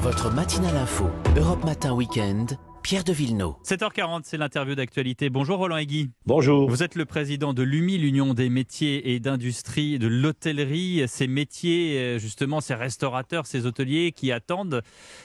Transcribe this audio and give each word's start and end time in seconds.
Votre 0.00 0.30
matinale 0.30 0.76
info, 0.76 1.10
Europe 1.36 1.64
Matin 1.64 1.94
Weekend, 1.94 2.58
Pierre 2.82 3.04
de 3.04 3.12
Villeneuve. 3.12 3.54
7h40, 3.64 4.22
c'est 4.24 4.36
l'interview 4.36 4.74
d'actualité. 4.74 5.30
Bonjour 5.30 5.58
Roland 5.58 5.76
Aigui. 5.76 6.10
Bonjour. 6.26 6.68
Vous 6.68 6.82
êtes 6.82 6.96
le 6.96 7.06
président 7.06 7.54
de 7.54 7.62
l'UMI, 7.62 7.96
l'Union 7.96 8.34
des 8.34 8.50
métiers 8.50 9.14
et 9.14 9.20
d'industrie 9.20 9.98
de 9.98 10.06
l'hôtellerie. 10.06 11.04
Ces 11.06 11.26
métiers, 11.26 11.98
euh, 11.98 12.18
justement, 12.18 12.60
ces 12.60 12.74
restaurateurs, 12.74 13.46
ces 13.46 13.64
hôteliers 13.64 14.12
qui 14.12 14.32
attendent 14.32 14.82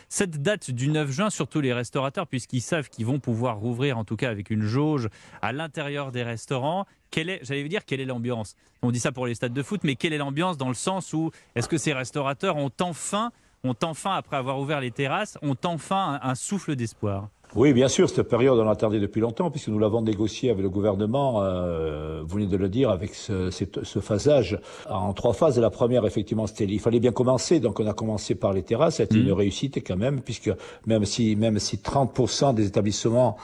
cette 0.08 0.42
date 0.42 0.72
du 0.72 0.88
9 0.88 1.12
juin, 1.12 1.30
surtout 1.30 1.60
les 1.60 1.74
restaurateurs, 1.74 2.28
puisqu'ils 2.28 2.62
savent 2.62 2.90
qu'ils 2.90 3.06
vont 3.06 3.20
pouvoir 3.20 3.58
rouvrir, 3.58 3.98
en 3.98 4.06
tout 4.06 4.16
cas 4.16 4.30
avec 4.30 4.50
une 4.50 4.64
jauge, 4.64 5.10
à 5.42 5.52
l'intérieur 5.52 6.12
des 6.12 6.24
restaurants. 6.24 6.86
Quelle 7.12 7.30
est, 7.30 7.40
j'allais 7.44 7.64
vous 7.64 7.70
dire, 7.70 7.86
quelle 7.86 8.02
est 8.02 8.06
l'ambiance? 8.06 8.56
On 8.82 8.92
dit 8.92 9.00
ça 9.00 9.12
pour 9.12 9.26
les 9.26 9.36
stades 9.36 9.54
de 9.54 9.64
foot, 9.64 9.82
mais 9.84 9.96
quelle 9.96 10.14
est 10.14 10.18
l'ambiance 10.18 10.58
dans 10.58 10.70
le 10.70 10.76
sens 10.76 11.14
où 11.14 11.32
est-ce 11.56 11.68
que 11.68 11.78
ces 11.78 11.94
restaurateurs 11.94 12.58
ont 12.58 12.72
enfin, 12.82 13.32
ont 13.70 13.76
enfin, 13.84 14.16
après 14.16 14.38
avoir 14.38 14.60
ouvert 14.60 14.80
les 14.82 14.92
terrasses, 14.92 15.38
ont 15.42 15.56
enfin 15.66 16.20
un, 16.24 16.30
un 16.32 16.36
souffle 16.36 16.76
d'espoir. 16.76 17.30
Oui, 17.56 17.72
bien 17.74 17.88
sûr, 17.88 18.10
cette 18.10 18.28
période, 18.28 18.58
on 18.60 18.66
l'attendait 18.66 19.00
depuis 19.00 19.22
longtemps, 19.22 19.50
puisque 19.52 19.70
nous 19.70 19.80
l'avons 19.80 20.02
négocié 20.02 20.50
avec 20.50 20.64
le 20.64 20.70
gouvernement, 20.70 21.42
euh, 21.44 22.22
vous 22.26 22.36
venez 22.38 22.48
de 22.48 22.58
le 22.58 22.68
dire, 22.70 22.90
avec 22.90 23.14
ce, 23.14 23.50
cette- 23.52 23.84
ce 23.84 24.00
phasage 24.00 24.60
en 24.90 25.14
trois 25.14 25.34
phases. 25.34 25.58
La 25.60 25.70
première, 25.70 26.06
effectivement, 26.06 26.48
c'était, 26.48 26.66
il 26.66 26.80
fallait 26.80 27.00
bien 27.00 27.12
commencer, 27.12 27.60
donc 27.60 27.80
on 27.80 27.88
a 27.88 27.94
commencé 27.94 28.36
par 28.36 28.52
les 28.52 28.64
terrasses, 28.64 29.00
été 29.00 29.18
une 29.18 29.32
réussite 29.32 29.78
quand 29.88 29.96
même, 29.96 30.22
puisque 30.22 30.52
même 30.86 31.06
si, 31.06 31.36
même 31.38 31.60
si 31.60 31.78
30% 31.78 32.54
des 32.56 32.66
établissements 32.68 33.38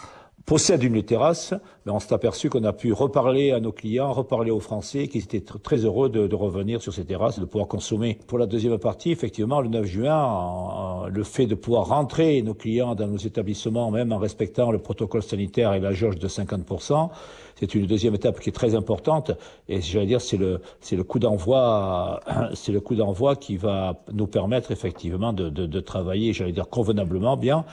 possèdent 0.45 0.83
une 0.83 1.01
terrasse, 1.03 1.53
mais 1.85 1.91
on 1.91 1.99
s'est 1.99 2.13
aperçu 2.13 2.49
qu'on 2.49 2.63
a 2.63 2.73
pu 2.73 2.93
reparler 2.93 3.51
à 3.51 3.59
nos 3.59 3.71
clients, 3.71 4.11
reparler 4.11 4.51
aux 4.51 4.59
Français, 4.59 5.07
qui 5.07 5.19
étaient 5.19 5.39
tr- 5.39 5.61
très 5.61 5.85
heureux 5.85 6.09
de, 6.09 6.27
de 6.27 6.35
revenir 6.35 6.81
sur 6.81 6.93
ces 6.93 7.05
terrasses, 7.05 7.39
de 7.39 7.45
pouvoir 7.45 7.67
consommer. 7.67 8.19
Pour 8.27 8.37
la 8.37 8.45
deuxième 8.45 8.77
partie, 8.77 9.11
effectivement, 9.11 9.61
le 9.61 9.69
9 9.69 9.85
juin, 9.85 11.07
le 11.09 11.23
fait 11.23 11.45
de 11.45 11.55
pouvoir 11.55 11.87
rentrer 11.87 12.41
nos 12.41 12.53
clients 12.53 12.95
dans 12.95 13.07
nos 13.07 13.17
établissements, 13.17 13.91
même 13.91 14.11
en 14.11 14.17
respectant 14.17 14.71
le 14.71 14.79
protocole 14.79 15.23
sanitaire 15.23 15.73
et 15.73 15.79
la 15.79 15.91
jauge 15.91 16.17
de 16.17 16.27
50%, 16.27 17.09
c'est 17.55 17.75
une 17.75 17.85
deuxième 17.85 18.15
étape 18.15 18.39
qui 18.39 18.49
est 18.49 18.53
très 18.53 18.73
importante. 18.75 19.31
Et 19.69 19.81
j'allais 19.81 20.07
dire, 20.07 20.21
c'est 20.21 20.37
le, 20.37 20.61
c'est 20.79 20.95
le 20.95 21.03
coup 21.03 21.19
d'envoi, 21.19 22.19
c'est 22.53 22.71
le 22.71 22.79
coup 22.79 22.95
d'envoi 22.95 23.35
qui 23.35 23.57
va 23.57 24.03
nous 24.11 24.27
permettre 24.27 24.71
effectivement 24.71 25.33
de, 25.33 25.49
de, 25.49 25.65
de 25.65 25.79
travailler, 25.79 26.33
j'allais 26.33 26.51
dire 26.53 26.69
convenablement 26.69 27.37
bien, 27.37 27.65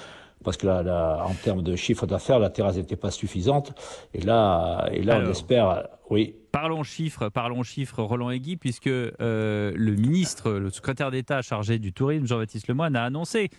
parce 0.44 0.56
que 0.56 0.67
là, 0.67 0.83
là, 0.83 1.25
en 1.27 1.34
termes 1.34 1.62
de 1.62 1.77
chiffre 1.77 2.06
d'affaires, 2.06 2.39
la 2.39 2.50
terrasse 2.50 2.77
n'était 2.77 2.97
pas 2.97 3.11
suffisante. 3.11 3.72
Et 4.14 4.20
là, 4.20 4.89
et 4.92 5.03
là, 5.03 5.20
on 5.25 5.30
espère, 5.30 5.89
oui. 6.11 6.36
Parlons 6.53 6.83
chiffres, 6.83 7.28
parlons 7.28 7.62
chiffres, 7.62 8.03
Roland 8.03 8.30
Aigui, 8.30 8.56
puisque 8.56 8.86
euh, 8.86 9.72
le 9.75 9.95
ministre, 9.95 10.53
le 10.53 10.70
secrétaire 10.70 11.11
d'État 11.11 11.42
chargé 11.42 11.78
du 11.78 11.92
tourisme, 11.92 12.27
Jean-Baptiste 12.27 12.69
Lemoyne, 12.69 12.97
a 12.97 13.05
annoncé 13.05 13.50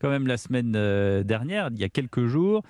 quand 0.00 0.10
même 0.10 0.26
la 0.26 0.36
semaine 0.36 0.74
euh, 0.76 1.22
dernière, 1.22 1.70
il 1.72 1.80
y 1.80 1.84
a 1.84 1.88
quelques 1.88 2.26
jours, 2.26 2.62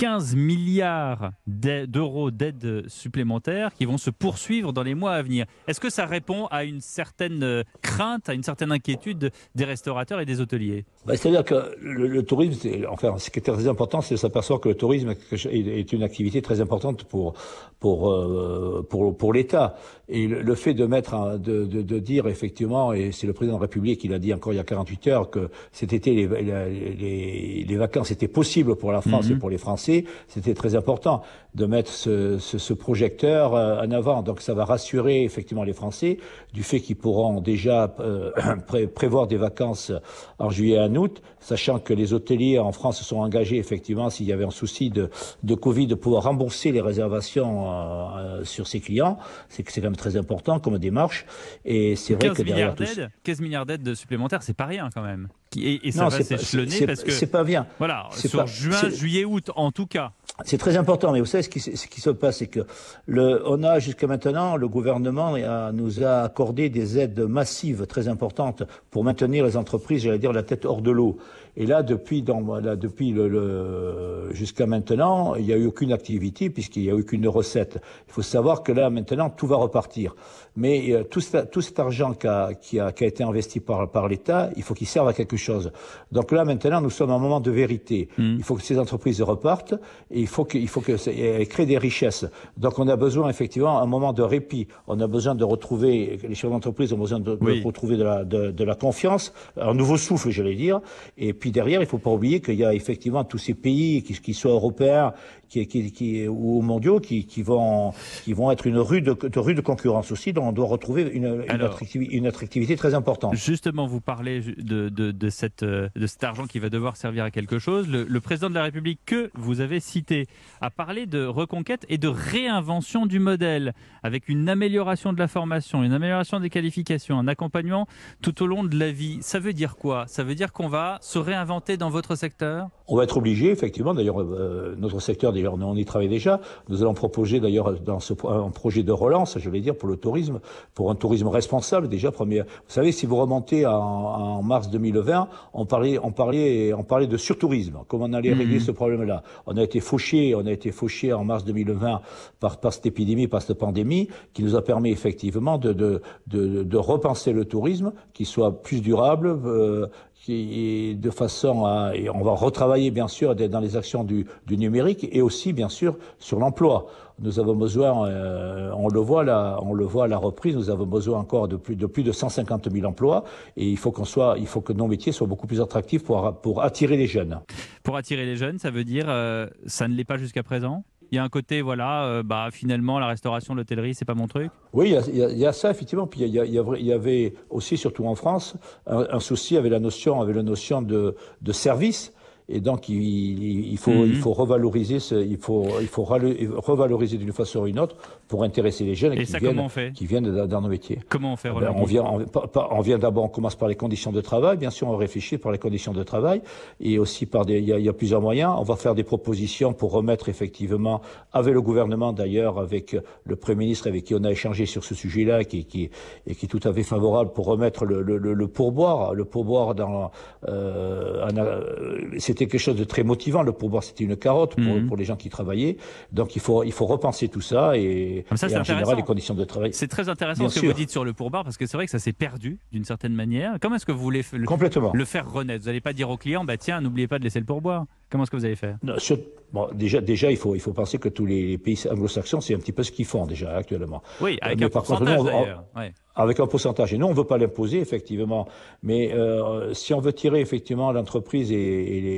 15 0.00 0.34
milliards 0.34 1.32
d'euros 1.46 2.30
d'aide 2.30 2.84
supplémentaires 2.88 3.74
qui 3.74 3.84
vont 3.84 3.98
se 3.98 4.08
poursuivre 4.08 4.72
dans 4.72 4.82
les 4.82 4.94
mois 4.94 5.12
à 5.12 5.20
venir. 5.20 5.44
Est-ce 5.68 5.78
que 5.78 5.90
ça 5.90 6.06
répond 6.06 6.46
à 6.46 6.64
une 6.64 6.80
certaine 6.80 7.42
euh, 7.42 7.64
crainte, 7.82 8.30
à 8.30 8.32
une 8.32 8.42
certaine 8.42 8.72
inquiétude 8.72 9.30
des 9.54 9.64
restaurateurs 9.66 10.18
et 10.18 10.24
des 10.24 10.40
hôteliers? 10.40 10.86
Bah, 11.04 11.18
C'est-à-dire 11.18 11.44
que 11.44 11.76
le, 11.82 12.06
le 12.06 12.22
tourisme, 12.22 12.86
enfin, 12.88 13.18
ce 13.18 13.28
qui 13.28 13.40
est 13.40 13.42
très 13.42 13.68
important, 13.68 14.00
c'est 14.00 14.14
de 14.14 14.20
s'apercevoir 14.20 14.62
que 14.62 14.70
le 14.70 14.74
tourisme 14.74 15.14
est 15.32 15.92
une 15.92 16.02
activité 16.02 16.40
très 16.40 16.62
importante 16.62 17.04
pour 17.04 17.34
pour 17.78 18.10
euh, 18.10 18.86
pour, 18.88 19.14
pour 19.14 19.32
l'État. 19.34 19.74
Et 20.08 20.26
le, 20.26 20.42
le 20.42 20.54
fait 20.54 20.74
de 20.74 20.86
mettre, 20.86 21.38
de, 21.38 21.64
de, 21.64 21.82
de 21.82 21.98
dire 21.98 22.26
effectivement, 22.26 22.92
et 22.92 23.12
c'est 23.12 23.26
le 23.26 23.32
président 23.32 23.56
de 23.56 23.60
la 23.60 23.66
République 23.66 24.00
qui 24.00 24.08
l'a 24.08 24.18
dit 24.18 24.32
encore 24.34 24.52
il 24.52 24.56
y 24.56 24.60
a 24.60 24.64
48 24.64 25.06
heures, 25.08 25.30
que 25.30 25.50
cet 25.72 25.92
été 25.92 26.14
les, 26.14 27.64
les, 27.64 27.76
vacances 27.76 28.10
étaient 28.10 28.28
possibles 28.28 28.76
pour 28.76 28.92
la 28.92 29.00
France 29.00 29.30
et 29.30 29.36
pour 29.36 29.50
les 29.50 29.58
Français, 29.58 29.89
c'était 30.28 30.54
très 30.54 30.74
important 30.76 31.22
de 31.54 31.66
mettre 31.66 31.90
ce, 31.90 32.38
ce, 32.38 32.58
ce 32.58 32.72
projecteur 32.74 33.54
euh, 33.54 33.80
en 33.84 33.90
avant. 33.90 34.22
Donc 34.22 34.40
ça 34.40 34.54
va 34.54 34.64
rassurer 34.64 35.24
effectivement 35.24 35.64
les 35.64 35.72
Français 35.72 36.18
du 36.52 36.62
fait 36.62 36.80
qu'ils 36.80 36.96
pourront 36.96 37.40
déjà 37.40 37.94
euh, 37.98 38.30
pré- 38.66 38.86
prévoir 38.86 39.26
des 39.26 39.36
vacances 39.36 39.90
en 40.38 40.48
juillet 40.50 40.76
et 40.76 40.80
en 40.80 40.94
août, 40.94 41.22
sachant 41.40 41.78
que 41.80 41.92
les 41.92 42.12
hôteliers 42.12 42.58
en 42.58 42.70
France 42.72 42.98
se 42.98 43.04
sont 43.04 43.18
engagés 43.18 43.56
effectivement 43.58 44.10
s'il 44.10 44.26
y 44.26 44.32
avait 44.32 44.44
un 44.44 44.50
souci 44.50 44.90
de, 44.90 45.10
de 45.42 45.54
Covid 45.54 45.86
de 45.88 45.96
pouvoir 45.96 46.22
rembourser 46.24 46.70
les 46.70 46.80
réservations 46.80 47.72
euh, 47.72 48.44
sur 48.44 48.66
ses 48.68 48.80
clients. 48.80 49.18
C'est 49.48 49.62
que 49.64 49.72
c'est 49.72 49.80
quand 49.80 49.88
même 49.88 49.96
très 49.96 50.16
important 50.16 50.60
comme 50.60 50.78
démarche. 50.78 51.26
Et 51.64 51.96
c'est 51.96 52.14
vrai 52.14 52.28
15 52.28 52.36
que 52.36 52.42
derrière 52.42 52.74
tout 52.76 52.84
ça- 52.84 52.94
d'aides, 52.94 53.10
15 53.24 53.40
milliards 53.40 53.66
d'aides 53.66 53.94
supplémentaires, 53.94 54.42
c'est 54.44 54.56
pas 54.56 54.66
rien 54.66 54.88
quand 54.94 55.02
même. 55.02 55.28
Et, 55.56 55.88
et 55.88 55.92
ça 55.92 56.04
non, 56.04 56.08
va 56.08 56.22
s'échelonner 56.22 56.86
parce 56.86 57.02
que 57.02 57.10
c'est 57.10 57.26
pas 57.26 57.42
bien. 57.42 57.66
voilà, 57.78 58.08
sur 58.16 58.40
pas- 58.40 58.46
juin, 58.46 58.88
juillet, 58.90 59.24
août, 59.24 59.50
en 59.56 59.72
tout 59.72 59.86
cas. 59.86 60.12
C'est 60.44 60.58
très 60.58 60.76
important, 60.76 61.12
mais 61.12 61.20
vous 61.20 61.26
savez 61.26 61.42
ce 61.42 61.48
qui, 61.48 61.60
se- 61.60 61.76
ce 61.76 61.86
qui 61.86 62.00
se 62.00 62.10
passe, 62.10 62.38
c'est 62.38 62.46
que 62.46 62.60
le, 63.06 63.42
on 63.46 63.62
a 63.62 63.78
jusqu'à 63.78 64.06
maintenant, 64.06 64.56
le 64.56 64.68
gouvernement 64.68 65.34
a- 65.34 65.72
nous 65.72 66.02
a 66.02 66.22
accordé 66.22 66.68
des 66.70 66.98
aides 66.98 67.20
massives 67.20 67.86
très 67.86 68.08
importantes 68.08 68.62
pour 68.90 69.04
maintenir 69.04 69.44
les 69.44 69.56
entreprises, 69.56 70.02
j'allais 70.02 70.18
dire, 70.18 70.32
la 70.32 70.42
tête 70.42 70.64
hors 70.64 70.82
de 70.82 70.90
l'eau. 70.90 71.18
Et 71.56 71.66
là, 71.66 71.82
depuis, 71.82 72.22
dans, 72.22 72.40
là, 72.60 72.76
depuis 72.76 73.10
le, 73.10 73.28
le- 73.28 74.28
jusqu'à 74.32 74.66
maintenant, 74.66 75.34
il 75.34 75.44
n'y 75.46 75.52
a 75.52 75.56
eu 75.56 75.66
aucune 75.66 75.92
activité 75.92 76.48
puisqu'il 76.48 76.82
n'y 76.84 76.90
a 76.90 76.94
eu 76.94 77.04
qu'une 77.04 77.26
recette. 77.28 77.78
Il 78.08 78.12
faut 78.12 78.22
savoir 78.22 78.62
que 78.62 78.72
là, 78.72 78.88
maintenant, 78.88 79.30
tout 79.30 79.46
va 79.46 79.56
repartir. 79.56 80.14
Mais 80.56 80.92
euh, 80.92 81.02
tout, 81.04 81.20
cet- 81.20 81.50
tout 81.50 81.60
cet 81.60 81.78
argent 81.78 82.14
qui 82.14 82.26
a, 82.26 82.54
qui, 82.54 82.78
a, 82.80 82.92
qui 82.92 83.04
a 83.04 83.06
été 83.08 83.22
investi 83.24 83.60
par, 83.60 83.90
par 83.90 84.08
l'État, 84.08 84.50
il 84.56 84.62
faut 84.62 84.74
qu'il 84.74 84.86
serve 84.86 85.08
à 85.08 85.12
quelque 85.12 85.36
chose. 85.36 85.72
Donc 86.12 86.32
là, 86.32 86.44
maintenant, 86.44 86.80
nous 86.80 86.90
sommes 86.90 87.10
à 87.10 87.14
un 87.14 87.18
moment 87.18 87.40
de 87.40 87.50
vérité. 87.50 88.08
Il 88.18 88.42
faut 88.42 88.54
que 88.54 88.62
ces 88.62 88.78
entreprises 88.78 89.20
repartent 89.22 89.74
et 90.10 90.20
il 90.20 90.26
faut 90.30 90.44
que, 90.44 90.56
il 90.56 90.68
faut 90.68 90.80
que 90.80 90.96
ça- 90.96 91.10
elles 91.12 91.46
créent 91.48 91.66
des 91.66 91.78
richesses. 91.78 92.24
Donc 92.56 92.78
on 92.78 92.88
a 92.88 92.96
besoin 92.96 93.28
effectivement 93.28 93.80
un 93.80 93.86
moment 93.86 94.12
de 94.12 94.22
répit. 94.22 94.66
On 94.86 94.98
a 95.00 95.06
besoin 95.06 95.34
de 95.34 95.44
retrouver, 95.44 96.18
les 96.26 96.34
chefs 96.34 96.50
d'entreprise 96.50 96.92
ont 96.92 96.98
besoin 96.98 97.20
de, 97.20 97.36
de 97.36 97.64
retrouver 97.64 97.96
de 97.96 98.04
la, 98.04 98.24
de, 98.24 98.50
de 98.50 98.64
la 98.64 98.74
confiance, 98.74 99.32
un 99.56 99.74
nouveau 99.74 99.96
souffle, 99.96 100.30
j'allais 100.30 100.54
dire. 100.54 100.80
Et 101.18 101.32
puis 101.32 101.50
derrière, 101.50 101.80
il 101.82 101.86
faut 101.86 101.98
pas 101.98 102.10
oublier 102.10 102.40
qu'il 102.40 102.54
y 102.54 102.64
a 102.64 102.72
effectivement 102.74 103.24
tous 103.24 103.38
ces 103.38 103.54
pays, 103.54 104.02
qui, 104.02 104.14
qui 104.14 104.34
soient 104.34 104.52
européens 104.52 105.12
qui, 105.48 105.66
qui, 105.66 105.90
qui, 105.90 106.28
ou 106.28 106.62
mondiaux, 106.62 107.00
qui, 107.00 107.26
qui, 107.26 107.42
vont, 107.42 107.92
qui 108.24 108.32
vont 108.32 108.52
être 108.52 108.68
une 108.68 108.78
rude, 108.78 109.04
de 109.20 109.38
rude 109.40 109.60
concurrence 109.62 110.12
aussi. 110.12 110.32
Donc 110.32 110.44
on 110.44 110.52
doit 110.52 110.66
retrouver 110.66 111.02
une, 111.12 111.24
une, 111.24 111.50
Alors. 111.50 111.72
attractivité, 111.72 112.14
une 112.14 112.26
attractivité 112.28 112.76
très 112.76 112.94
importante. 112.94 113.34
Justement, 113.34 113.86
vous 113.88 114.00
parlez 114.00 114.40
de, 114.40 114.88
de, 114.88 115.10
de, 115.10 115.28
cette, 115.28 115.64
euh, 115.64 115.88
de 115.96 116.06
cet 116.06 116.22
argent 116.22 116.46
qui 116.46 116.60
va 116.60 116.68
devoir 116.70 116.96
servir 116.96 117.24
à 117.24 117.32
quelque 117.32 117.58
chose. 117.58 117.88
Le, 117.88 118.04
le 118.04 118.20
président 118.20 118.48
de 118.48 118.54
la 118.54 118.62
République 118.62 119.00
que 119.04 119.30
vous 119.34 119.60
avez 119.60 119.80
cité 119.80 120.19
a 120.60 120.70
parlé 120.70 121.06
de 121.06 121.24
reconquête 121.24 121.86
et 121.88 121.98
de 121.98 122.08
réinvention 122.08 123.06
du 123.06 123.18
modèle, 123.18 123.74
avec 124.02 124.28
une 124.28 124.48
amélioration 124.48 125.12
de 125.12 125.18
la 125.18 125.28
formation, 125.28 125.82
une 125.82 125.92
amélioration 125.92 126.40
des 126.40 126.50
qualifications, 126.50 127.18
un 127.18 127.28
accompagnement 127.28 127.86
tout 128.22 128.42
au 128.42 128.46
long 128.46 128.64
de 128.64 128.78
la 128.78 128.90
vie. 128.92 129.18
Ça 129.22 129.38
veut 129.38 129.52
dire 129.52 129.76
quoi? 129.76 130.06
Ça 130.06 130.22
veut 130.22 130.34
dire 130.34 130.52
qu'on 130.52 130.68
va 130.68 130.98
se 131.00 131.18
réinventer 131.18 131.76
dans 131.76 131.90
votre 131.90 132.14
secteur? 132.14 132.68
On 132.92 132.96
va 132.96 133.04
être 133.04 133.16
obligé, 133.16 133.52
effectivement, 133.52 133.94
d'ailleurs, 133.94 134.20
euh, 134.20 134.74
notre 134.76 134.98
secteur, 134.98 135.32
d'ailleurs, 135.32 135.54
on 135.54 135.76
y 135.76 135.84
travaille 135.84 136.08
déjà. 136.08 136.40
Nous 136.68 136.82
allons 136.82 136.92
proposer, 136.92 137.38
d'ailleurs, 137.38 137.78
dans 137.80 138.00
ce 138.00 138.14
un 138.26 138.50
projet 138.50 138.82
de 138.82 138.90
relance, 138.90 139.38
je 139.38 139.48
vais 139.48 139.60
dire, 139.60 139.76
pour 139.76 139.88
le 139.88 139.96
tourisme, 139.96 140.40
pour 140.74 140.90
un 140.90 140.96
tourisme 140.96 141.28
responsable, 141.28 141.88
déjà, 141.88 142.10
premier. 142.10 142.40
Vous 142.40 142.46
savez, 142.66 142.90
si 142.90 143.06
vous 143.06 143.14
remontez 143.14 143.64
en, 143.64 143.72
en 143.72 144.42
mars 144.42 144.70
2020, 144.70 145.28
on 145.54 145.66
parlait, 145.66 145.98
on 146.02 146.10
parlait, 146.10 146.74
on 146.74 146.82
parlait 146.82 147.06
de 147.06 147.16
surtourisme, 147.16 147.78
comment 147.86 148.06
on 148.06 148.12
allait 148.12 148.32
régler 148.32 148.58
ce 148.58 148.72
problème-là? 148.72 149.22
On 149.46 149.56
a 149.56 149.62
été 149.62 149.78
fauché, 149.78 150.34
on 150.34 150.44
a 150.44 150.50
été 150.50 150.72
fauché 150.72 151.12
en 151.12 151.22
mars 151.22 151.44
2020 151.44 152.00
par, 152.40 152.58
par 152.58 152.72
cette 152.72 152.86
épidémie, 152.86 153.28
par 153.28 153.40
cette 153.40 153.56
pandémie, 153.56 154.08
qui 154.34 154.42
nous 154.42 154.56
a 154.56 154.62
permis, 154.62 154.90
effectivement, 154.90 155.58
de, 155.58 155.72
de, 155.72 156.02
de, 156.26 156.64
de 156.64 156.76
repenser 156.76 157.32
le 157.32 157.44
tourisme, 157.44 157.92
qui 158.14 158.24
soit 158.24 158.62
plus 158.62 158.80
durable, 158.80 159.38
euh, 159.44 159.86
qui 160.20 160.96
de 160.96 161.10
façon 161.10 161.64
à 161.64 161.92
et 161.94 162.10
on 162.10 162.22
va 162.22 162.32
retravailler 162.32 162.90
bien 162.90 163.08
sûr 163.08 163.34
dans 163.34 163.60
les 163.60 163.76
actions 163.76 164.04
du, 164.04 164.26
du 164.46 164.58
numérique 164.58 165.08
et 165.10 165.22
aussi 165.22 165.52
bien 165.52 165.68
sûr 165.68 165.96
sur 166.18 166.38
l'emploi. 166.38 166.86
Nous 167.22 167.38
avons 167.38 167.54
besoin, 167.54 168.08
euh, 168.08 168.70
on 168.74 168.88
le 168.88 169.00
voit 169.00 169.24
là, 169.24 169.58
on 169.62 169.74
le 169.74 169.84
voit 169.84 170.04
à 170.04 170.08
la 170.08 170.16
reprise, 170.16 170.56
nous 170.56 170.70
avons 170.70 170.86
besoin 170.86 171.18
encore 171.18 171.48
de 171.48 171.56
plus 171.56 171.76
de 171.76 171.86
plus 171.86 172.02
de 172.02 172.12
150 172.12 172.70
000 172.70 172.86
emplois 172.86 173.24
et 173.56 173.68
il 173.68 173.76
faut 173.76 173.92
qu'on 173.92 174.04
soit, 174.04 174.36
il 174.38 174.46
faut 174.46 174.60
que 174.60 174.72
nos 174.72 174.86
métiers 174.86 175.12
soient 175.12 175.26
beaucoup 175.26 175.46
plus 175.46 175.60
attractifs 175.60 176.04
pour 176.04 176.40
pour 176.40 176.62
attirer 176.62 176.96
les 176.96 177.06
jeunes. 177.06 177.40
Pour 177.82 177.96
attirer 177.96 178.26
les 178.26 178.36
jeunes, 178.36 178.58
ça 178.58 178.70
veut 178.70 178.84
dire 178.84 179.06
euh, 179.08 179.46
ça 179.66 179.88
ne 179.88 179.94
l'est 179.94 180.04
pas 180.04 180.18
jusqu'à 180.18 180.42
présent? 180.42 180.84
Il 181.10 181.16
y 181.16 181.18
a 181.18 181.24
un 181.24 181.28
côté, 181.28 181.60
voilà, 181.60 182.04
euh, 182.04 182.22
bah, 182.22 182.48
finalement, 182.52 182.98
la 182.98 183.06
restauration, 183.06 183.54
l'hôtellerie, 183.54 183.94
c'est 183.94 184.04
pas 184.04 184.14
mon 184.14 184.28
truc 184.28 184.50
Oui, 184.72 184.94
il 185.12 185.38
y 185.38 185.46
a, 185.46 185.52
ça, 185.52 185.70
effectivement. 185.70 186.06
Puis 186.06 186.20
il 186.20 186.28
y, 186.28 186.84
y 186.84 186.92
avait 186.92 187.34
aussi, 187.50 187.76
surtout 187.76 188.06
en 188.06 188.14
France, 188.14 188.54
un, 188.86 189.06
un 189.10 189.20
souci 189.20 189.56
avec 189.56 189.72
la 189.72 189.80
notion, 189.80 190.20
avec 190.20 190.36
la 190.36 190.42
notion 190.42 190.82
de, 190.82 191.16
de 191.42 191.52
service. 191.52 192.12
Et 192.52 192.60
donc, 192.60 192.88
il, 192.88 193.70
il 193.72 193.78
faut, 193.78 193.92
il 194.04 194.14
Mhm. 194.14 194.14
faut 194.16 194.32
revaloriser, 194.32 194.98
ce, 194.98 195.14
il 195.14 195.36
faut, 195.38 195.66
il 195.80 195.86
faut 195.86 196.02
revaloriser 196.02 197.16
d'une 197.16 197.32
façon 197.32 197.60
ou 197.60 197.66
d'une 197.66 197.78
autre 197.78 197.96
pour 198.26 198.42
intéresser 198.42 198.84
les 198.84 198.94
jeunes 198.96 199.12
Et 199.12 199.18
qui, 199.18 199.26
ça, 199.26 199.38
viennent, 199.38 199.52
comment 199.52 199.66
on 199.66 199.68
fait 199.68 199.92
qui 199.92 200.04
viennent 200.06 200.30
dans, 200.46 200.60
nos 200.60 200.68
métiers. 200.68 200.98
Comment 201.08 201.34
on 201.34 201.36
fait, 201.36 201.48
Ben, 201.48 201.54
Roland 201.54 201.74
on 201.76 201.84
vient, 201.84 202.02
on, 202.04 202.18
pas- 202.24 202.48
pas- 202.48 202.68
on 202.72 202.80
vient 202.80 202.98
d'abord, 202.98 203.24
on 203.24 203.28
commence 203.28 203.54
par 203.54 203.68
les 203.68 203.76
conditions 203.76 204.10
de 204.12 204.20
travail. 204.20 204.56
Bien 204.56 204.70
sûr, 204.70 204.88
on 204.88 204.96
réfléchit 204.96 205.38
par 205.38 205.52
les 205.52 205.58
conditions 205.58 205.92
de 205.92 206.02
travail 206.02 206.42
et 206.80 206.98
aussi 206.98 207.24
par 207.26 207.46
des. 207.46 207.58
Il 207.60 207.64
y, 207.66 207.72
a, 207.72 207.78
il 207.78 207.84
y 207.84 207.88
a 207.88 207.92
plusieurs 207.92 208.20
moyens. 208.20 208.52
On 208.58 208.62
va 208.64 208.76
faire 208.76 208.94
des 208.96 209.04
propositions 209.04 209.72
pour 209.72 209.92
remettre 209.92 210.28
effectivement, 210.28 211.00
avec 211.32 211.54
le 211.54 211.62
gouvernement 211.62 212.12
d'ailleurs, 212.12 212.58
avec 212.58 212.96
le 213.24 213.36
premier 213.36 213.60
ministre 213.66 213.86
avec 213.88 214.04
qui 214.04 214.14
on 214.14 214.24
a 214.24 214.30
échangé 214.32 214.66
sur 214.66 214.82
ce 214.84 214.94
sujet-là, 214.94 215.44
qui, 215.44 215.64
qui 215.66 215.90
et 216.26 216.34
qui 216.34 216.46
est 216.46 216.48
tout 216.48 216.60
à 216.68 216.72
fait 216.72 216.82
favorable 216.82 217.30
pour 217.32 217.46
remettre 217.46 217.84
le, 217.84 218.02
le, 218.02 218.16
le, 218.18 218.32
le 218.32 218.48
pourboire, 218.48 219.14
le 219.14 219.24
pourboire 219.24 219.74
dans. 219.74 220.10
Euh, 220.48 221.28
euh, 221.38 222.18
c'était 222.40 222.50
quelque 222.50 222.60
chose 222.60 222.76
de 222.76 222.84
très 222.84 223.02
motivant. 223.02 223.42
Le 223.42 223.52
pourboire, 223.52 223.82
c'était 223.82 224.04
une 224.04 224.16
carotte 224.16 224.54
pour, 224.54 224.64
Mhm. 224.74 224.86
pour 224.88 224.96
les 224.96 225.04
gens 225.04 225.16
qui 225.16 225.28
travaillaient. 225.28 225.76
Donc 226.12 226.36
il 226.36 226.40
faut 226.40 226.64
il 226.64 226.72
faut 226.72 226.86
repenser 226.86 227.28
tout 227.28 227.40
ça 227.42 227.76
et, 227.76 228.24
Comme 228.28 228.38
ça, 228.38 228.48
et 228.48 228.56
en 228.56 228.64
général 228.64 228.96
les 228.96 229.02
conditions 229.02 229.34
de 229.34 229.44
travail. 229.44 229.70
C'est 229.74 229.88
très 229.88 230.08
intéressant 230.08 230.40
Bien 230.44 230.48
ce 230.48 230.54
que 230.54 230.60
sûr. 230.60 230.68
vous 230.70 230.76
dites 230.76 230.90
sur 230.90 231.04
le 231.04 231.12
pourboire, 231.12 231.44
parce 231.44 231.56
que 231.58 231.66
c'est 231.66 231.76
vrai 231.76 231.84
que 231.86 231.90
ça 231.92 231.98
s'est 231.98 232.12
perdu 232.12 232.58
d'une 232.72 232.84
certaine 232.84 233.14
manière. 233.14 233.56
Comment 233.60 233.76
est-ce 233.76 233.86
que 233.86 233.92
vous 233.92 234.00
voulez 234.02 234.22
le, 234.32 234.46
Complètement. 234.46 234.90
le 234.94 235.04
faire 235.04 235.30
renaître? 235.30 235.60
Vous 235.62 235.66
n'allez 235.66 235.80
pas 235.80 235.92
dire 235.92 236.08
au 236.10 236.16
client, 236.16 236.44
bah 236.44 236.56
tiens, 236.56 236.80
n'oubliez 236.80 237.08
pas 237.08 237.18
de 237.18 237.24
laisser 237.24 237.40
le 237.40 237.46
pourboire. 237.46 237.84
Comment 238.10 238.24
est-ce 238.24 238.30
que 238.30 238.36
vous 238.36 238.44
allez 238.44 238.56
faire? 238.56 238.76
Non, 238.82 238.98
sur- 238.98 239.18
bon, 239.52 239.68
déjà, 239.72 240.00
déjà, 240.00 240.30
il 240.30 240.36
faut, 240.36 240.54
il 240.54 240.60
faut 240.60 240.72
penser 240.72 240.98
que 240.98 241.08
tous 241.08 241.26
les 241.26 241.58
pays 241.58 241.78
anglo-saxons, 241.90 242.40
c'est 242.40 242.54
un 242.54 242.58
petit 242.58 242.72
peu 242.72 242.82
ce 242.82 242.90
qu'ils 242.92 243.04
font 243.06 243.24
déjà 243.26 243.56
actuellement. 243.56 244.02
Oui, 244.20 244.36
avec 244.42 244.58
mais 244.58 244.66
un 244.66 244.68
par 244.70 244.82
contre, 244.82 245.04
pourcentage 245.04 245.18
nous, 245.24 245.28
on- 245.30 245.42
d'ailleurs. 245.42 245.64
Ouais. 245.76 245.92
Avec 246.16 246.40
un 246.40 246.46
pourcentage. 246.48 246.92
Et 246.92 246.98
nous, 246.98 247.06
on 247.06 247.10
ne 247.10 247.14
veut 247.14 247.24
pas 247.24 247.38
l'imposer, 247.38 247.78
effectivement. 247.78 248.46
Mais 248.82 249.12
euh, 249.14 249.72
si 249.74 249.94
on 249.94 250.00
veut 250.00 250.12
tirer 250.12 250.40
effectivement 250.40 250.90
l'entreprise 250.90 251.52
et, 251.52 251.54
et 251.56 252.00
les, 252.00 252.10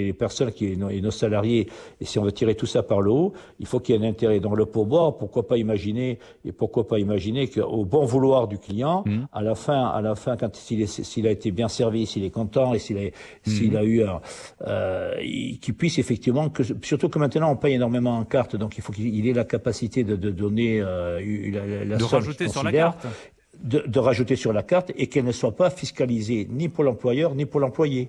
et 0.00 0.04
les 0.04 0.12
personnes 0.12 0.52
qui 0.52 0.66
et 0.66 0.76
nos, 0.76 0.90
et 0.90 1.00
nos 1.00 1.10
salariés, 1.10 1.66
et 1.98 2.04
si 2.04 2.18
on 2.18 2.24
veut 2.24 2.30
tirer 2.30 2.54
tout 2.54 2.66
ça 2.66 2.82
par 2.82 3.00
le 3.00 3.10
haut, 3.10 3.32
il 3.58 3.66
faut 3.66 3.80
qu'il 3.80 3.96
y 3.96 3.98
ait 3.98 4.06
un 4.06 4.08
intérêt. 4.08 4.38
Donc 4.38 4.54
le 4.56 4.66
pourboire, 4.66 5.16
pourquoi 5.16 5.48
pas 5.48 5.56
imaginer 5.56 6.18
et 6.44 6.52
pourquoi 6.52 6.86
pas 6.86 6.98
imaginer 6.98 7.48
qu'au 7.48 7.86
bon 7.86 8.04
vouloir 8.04 8.48
du 8.48 8.58
client, 8.58 9.02
Mhm. 9.06 9.26
à 9.32 9.42
la 9.42 9.54
fin, 9.54 9.86
à 9.86 10.02
la 10.02 10.14
fin, 10.14 10.36
quand 10.36 10.54
s'il 10.54 11.26
a 11.26 11.30
été 11.30 11.50
bien 11.50 11.68
servi, 11.68 12.06
s'il 12.06 12.24
est 12.24 12.30
content 12.30 12.74
et 12.74 12.78
s'il 12.78 12.98
a, 12.98 13.10
s'il 13.44 13.76
a 13.78 13.82
eu 13.82 14.02
un, 14.04 14.20
euh, 14.66 15.14
qu'il 15.62 15.74
puisse 15.74 15.98
effectivement 15.98 16.48
que 16.50 16.62
surtout 16.82 17.08
que 17.08 17.18
maintenant 17.18 17.50
on 17.52 17.56
paye 17.56 17.74
énormément 17.74 18.14
en 18.18 18.24
carte, 18.24 18.56
donc 18.56 18.76
il 18.78 18.82
faut 18.82 18.92
qu'il 18.92 19.08
il 19.18 19.26
ait 19.28 19.32
la 19.32 19.44
capacité 19.44 20.04
de, 20.04 20.16
de 20.16 20.30
donner 20.30 20.80
euh, 20.80 21.20
la, 21.56 21.84
la- 21.84 21.96
De 21.96 22.04
somme 22.04 22.18
rajouter 22.20 22.48
sur 22.48 22.62
la 22.62 22.72
carte. 22.72 23.06
de, 23.72 23.78
de 23.94 23.98
rajouter 23.98 24.36
sur 24.36 24.52
la 24.52 24.62
carte 24.62 24.92
et 24.96 25.06
qu'elle 25.10 25.24
ne 25.24 25.32
soit 25.32 25.56
pas 25.62 25.70
fiscalisée 25.70 26.46
ni 26.50 26.68
pour 26.68 26.84
l'employeur 26.84 27.34
ni 27.34 27.44
pour 27.46 27.60
l'employé. 27.60 28.08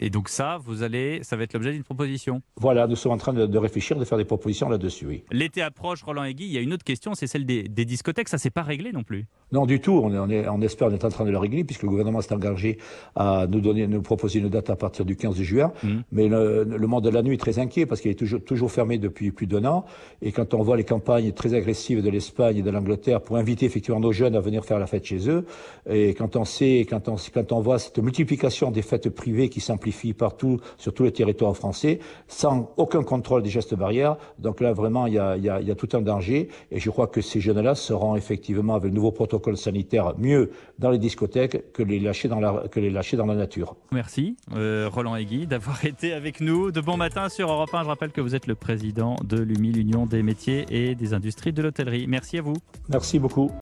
Et, 0.00 0.10
donc 0.10 0.28
ça, 0.28 0.58
vous 0.64 0.82
allez, 0.82 1.20
ça 1.22 1.36
va 1.36 1.44
être 1.44 1.52
l'objet 1.54 1.72
d'une 1.72 1.82
proposition. 1.84 2.42
Voilà, 2.56 2.86
nous 2.86 2.96
sommes 2.96 3.12
en 3.12 3.16
train 3.16 3.32
de, 3.32 3.46
de 3.46 3.58
réfléchir, 3.58 3.96
de 3.96 4.04
faire 4.04 4.18
des 4.18 4.24
propositions 4.24 4.68
là-dessus, 4.68 5.06
oui. 5.06 5.24
L'été 5.30 5.62
approche, 5.62 6.02
Roland 6.02 6.24
Aiguille. 6.24 6.46
Il 6.46 6.52
y 6.52 6.58
a 6.58 6.60
une 6.60 6.72
autre 6.72 6.84
question, 6.84 7.14
c'est 7.14 7.26
celle 7.26 7.46
des, 7.46 7.64
des 7.64 7.84
discothèques. 7.84 8.28
Ça, 8.28 8.38
c'est 8.38 8.50
pas 8.50 8.62
réglé 8.62 8.92
non 8.92 9.02
plus. 9.02 9.26
Non, 9.52 9.66
du 9.66 9.80
tout. 9.80 10.00
On, 10.02 10.12
est, 10.12 10.18
on, 10.18 10.28
est, 10.28 10.48
on 10.48 10.60
espère, 10.60 10.88
on 10.88 10.92
est 10.92 11.04
en 11.04 11.08
train 11.08 11.24
de 11.24 11.30
le 11.30 11.38
régler 11.38 11.64
puisque 11.64 11.82
le 11.82 11.88
gouvernement 11.88 12.20
s'est 12.20 12.34
engagé 12.34 12.78
à 13.14 13.46
nous 13.48 13.60
donner, 13.60 13.86
nous 13.86 14.02
proposer 14.02 14.40
une 14.40 14.48
date 14.48 14.70
à 14.70 14.76
partir 14.76 15.04
du 15.04 15.16
15 15.16 15.36
juin. 15.42 15.72
Mhm. 15.82 16.02
Mais 16.12 16.28
le, 16.28 16.64
le 16.64 16.86
monde 16.86 17.04
de 17.04 17.10
la 17.10 17.22
nuit 17.22 17.34
est 17.34 17.38
très 17.38 17.58
inquiet 17.58 17.86
parce 17.86 18.00
qu'il 18.00 18.10
est 18.10 18.14
toujours, 18.14 18.42
toujours 18.44 18.70
fermé 18.70 18.98
depuis 18.98 19.30
plus 19.30 19.46
d'un 19.46 19.64
an. 19.64 19.84
Et 20.22 20.32
quand 20.32 20.54
on 20.54 20.62
voit 20.62 20.76
les 20.76 20.84
campagnes 20.84 21.32
très 21.32 21.54
agressives 21.54 22.02
de 22.02 22.10
l'Espagne 22.10 22.58
et 22.58 22.62
de 22.62 22.70
l'Angleterre 22.70 23.20
pour 23.20 23.36
inviter 23.36 23.66
effectivement 23.66 24.00
nos 24.00 24.12
jeunes 24.12 24.34
à 24.34 24.40
venir 24.40 24.64
faire 24.64 24.78
la 24.78 24.86
fête 24.86 25.04
chez 25.04 25.28
eux, 25.28 25.46
et 25.88 26.14
quand 26.14 26.36
on 26.36 26.44
sait, 26.44 26.86
quand 26.88 27.08
on, 27.08 27.16
quand 27.32 27.52
on 27.52 27.60
voit 27.60 27.78
cette 27.78 27.98
multiplication 27.98 28.70
des 28.70 28.82
fêtes 28.82 29.08
privées 29.10 29.48
qui 29.48 29.60
s'amplifie 29.86 30.12
partout 30.14 30.60
sur 30.78 30.92
tout 30.92 31.04
le 31.04 31.10
territoire 31.10 31.56
français, 31.56 32.00
sans 32.26 32.72
aucun 32.76 33.02
contrôle 33.02 33.42
des 33.42 33.50
gestes 33.50 33.74
barrières, 33.74 34.16
donc 34.38 34.60
là 34.60 34.72
vraiment 34.72 35.06
il 35.06 35.14
y 35.14 35.18
a, 35.18 35.36
il 35.36 35.44
y 35.44 35.48
a, 35.48 35.60
il 35.60 35.68
y 35.68 35.70
a 35.70 35.74
tout 35.74 35.88
un 35.92 36.00
danger. 36.00 36.48
Et 36.70 36.80
je 36.80 36.90
crois 36.90 37.06
que 37.06 37.20
ces 37.20 37.40
jeunes-là 37.40 37.74
seront 37.74 38.16
effectivement 38.16 38.74
avec 38.74 38.90
le 38.90 38.96
nouveau 38.96 39.12
protocole 39.12 39.56
sanitaire 39.56 40.14
mieux 40.18 40.50
dans 40.78 40.90
les 40.90 40.98
discothèques 40.98 41.72
que 41.72 41.82
les 41.82 42.00
lâcher 42.00 42.28
dans 42.28 42.40
la, 42.40 42.64
que 42.68 42.80
les 42.80 42.90
lâcher 42.90 43.16
dans 43.16 43.26
la 43.26 43.34
nature. 43.34 43.76
Merci, 43.92 44.36
euh, 44.54 44.88
Roland 44.92 45.14
Aiguille, 45.14 45.46
d'avoir 45.46 45.84
été 45.84 46.12
avec 46.12 46.40
nous 46.40 46.72
de 46.72 46.80
bon 46.80 46.96
matin 46.96 47.28
sur 47.28 47.50
Europe 47.50 47.72
1. 47.72 47.84
Je 47.84 47.88
rappelle 47.88 48.12
que 48.12 48.20
vous 48.20 48.34
êtes 48.34 48.46
le 48.46 48.54
président 48.54 49.16
de 49.24 49.38
l'UMI, 49.38 49.72
l'Union 49.72 50.06
des 50.06 50.22
métiers 50.22 50.66
et 50.70 50.94
des 50.94 51.14
industries 51.14 51.52
de 51.52 51.62
l'hôtellerie. 51.62 52.06
Merci 52.08 52.38
à 52.38 52.42
vous. 52.42 52.56
Merci 52.88 53.18
beaucoup. 53.18 53.52